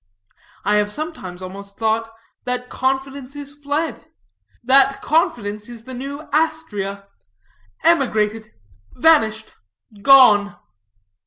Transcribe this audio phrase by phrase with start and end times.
[0.65, 2.11] I have sometimes almost thought
[2.45, 4.03] that confidence is fled;
[4.63, 7.07] that confidence is the New Astrea
[7.83, 8.51] emigrated
[8.95, 9.53] vanished
[10.01, 10.55] gone."